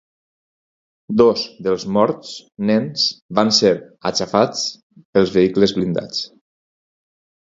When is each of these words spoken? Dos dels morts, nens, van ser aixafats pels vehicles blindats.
Dos 1.21 1.41
dels 1.65 1.83
morts, 1.97 2.31
nens, 2.69 3.03
van 3.39 3.53
ser 3.57 3.71
aixafats 4.11 4.63
pels 5.19 5.35
vehicles 5.37 5.75
blindats. 5.77 6.25